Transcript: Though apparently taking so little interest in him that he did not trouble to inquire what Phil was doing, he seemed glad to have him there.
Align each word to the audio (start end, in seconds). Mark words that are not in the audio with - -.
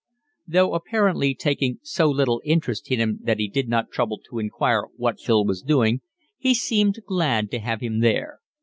Though 0.47 0.73
apparently 0.73 1.35
taking 1.35 1.77
so 1.83 2.09
little 2.09 2.41
interest 2.43 2.89
in 2.89 2.99
him 2.99 3.19
that 3.21 3.37
he 3.37 3.47
did 3.47 3.69
not 3.69 3.91
trouble 3.91 4.17
to 4.31 4.39
inquire 4.39 4.85
what 4.95 5.19
Phil 5.19 5.45
was 5.45 5.61
doing, 5.61 6.01
he 6.39 6.55
seemed 6.55 7.03
glad 7.05 7.51
to 7.51 7.59
have 7.59 7.81
him 7.81 7.99
there. 7.99 8.39